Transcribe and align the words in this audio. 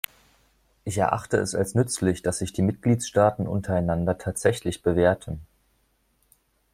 Ich 0.83 0.97
erachte 0.97 1.37
es 1.37 1.53
als 1.53 1.75
nützlich, 1.75 2.23
dass 2.23 2.39
sich 2.39 2.53
die 2.53 2.63
Mitgliedstaaten 2.63 3.45
untereinander 3.47 4.17
tatsächlich 4.17 4.81
bewerten. 4.81 5.45